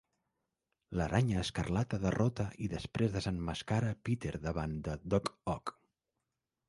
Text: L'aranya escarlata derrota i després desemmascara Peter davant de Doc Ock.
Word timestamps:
L'aranya 0.99 1.35
escarlata 1.47 1.99
derrota 2.05 2.45
i 2.67 2.69
després 2.73 3.13
desemmascara 3.17 3.93
Peter 4.09 4.33
davant 4.47 4.77
de 4.89 4.97
Doc 5.15 5.31
Ock. 5.59 5.75